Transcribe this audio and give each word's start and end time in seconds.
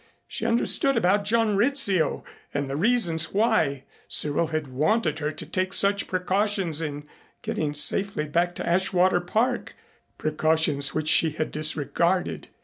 She 0.27 0.47
understood 0.47 0.97
about 0.97 1.25
John 1.25 1.55
Rizzio 1.55 2.23
and 2.55 2.67
the 2.67 2.75
reasons 2.75 3.35
why 3.35 3.83
Cyril 4.07 4.47
had 4.47 4.67
wanted 4.69 5.19
her 5.19 5.29
to 5.33 5.45
take 5.45 5.73
such 5.73 6.07
precautions 6.07 6.81
in 6.81 7.07
getting 7.43 7.75
safely 7.75 8.25
back 8.25 8.55
to 8.55 8.63
Ashwater 8.67 9.21
Park, 9.21 9.75
precautions 10.17 10.95
which 10.95 11.07
she 11.07 11.29
had 11.33 11.51
disregarded. 11.51 12.47